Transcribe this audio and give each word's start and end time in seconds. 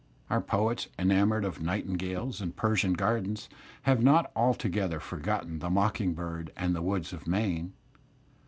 Our 0.31 0.41
poets, 0.41 0.87
enamoured 0.97 1.45
of 1.45 1.61
nightingales 1.61 2.41
and 2.41 2.55
Persian 2.55 2.93
gardens, 2.93 3.47
have 3.83 4.01
not 4.01 4.31
altogether 4.35 4.99
forgotten) 4.99 5.59
the 5.59 5.69
mocking 5.69 6.15
bird 6.15 6.51
and 6.57 6.75
the 6.75 6.81
woods 6.81 7.13
of 7.13 7.27
Maine. 7.27 7.73